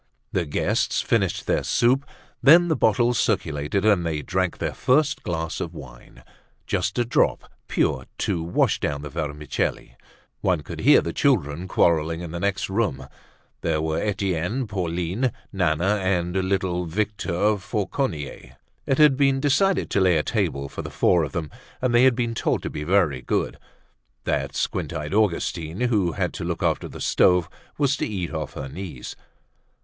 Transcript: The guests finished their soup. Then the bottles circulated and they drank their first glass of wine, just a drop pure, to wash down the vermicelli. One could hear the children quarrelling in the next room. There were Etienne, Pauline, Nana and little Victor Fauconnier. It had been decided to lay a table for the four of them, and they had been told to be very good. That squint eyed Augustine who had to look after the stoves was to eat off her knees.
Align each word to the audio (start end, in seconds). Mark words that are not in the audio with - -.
The 0.31 0.45
guests 0.47 1.03
finished 1.03 1.45
their 1.45 1.63
soup. 1.63 2.07
Then 2.41 2.69
the 2.69 2.75
bottles 2.75 3.19
circulated 3.19 3.85
and 3.85 4.03
they 4.03 4.23
drank 4.23 4.57
their 4.57 4.73
first 4.73 5.21
glass 5.21 5.59
of 5.61 5.75
wine, 5.75 6.23
just 6.65 6.97
a 6.97 7.05
drop 7.05 7.47
pure, 7.67 8.05
to 8.17 8.41
wash 8.41 8.79
down 8.79 9.03
the 9.03 9.11
vermicelli. 9.11 9.95
One 10.39 10.61
could 10.61 10.79
hear 10.79 11.01
the 11.01 11.13
children 11.13 11.67
quarrelling 11.67 12.21
in 12.21 12.31
the 12.31 12.39
next 12.39 12.67
room. 12.67 13.05
There 13.61 13.79
were 13.79 13.99
Etienne, 14.01 14.65
Pauline, 14.65 15.31
Nana 15.53 15.97
and 16.01 16.33
little 16.35 16.85
Victor 16.87 17.59
Fauconnier. 17.59 18.57
It 18.87 18.97
had 18.97 19.15
been 19.15 19.39
decided 19.39 19.91
to 19.91 20.01
lay 20.01 20.17
a 20.17 20.23
table 20.23 20.67
for 20.67 20.81
the 20.81 20.89
four 20.89 21.23
of 21.23 21.31
them, 21.33 21.51
and 21.79 21.93
they 21.93 22.05
had 22.05 22.15
been 22.15 22.33
told 22.33 22.63
to 22.63 22.71
be 22.71 22.83
very 22.83 23.21
good. 23.21 23.59
That 24.23 24.55
squint 24.55 24.93
eyed 24.93 25.13
Augustine 25.13 25.81
who 25.81 26.13
had 26.13 26.33
to 26.33 26.43
look 26.43 26.63
after 26.63 26.87
the 26.87 27.01
stoves 27.01 27.49
was 27.77 27.95
to 27.97 28.07
eat 28.07 28.33
off 28.33 28.53
her 28.53 28.67
knees. 28.67 29.15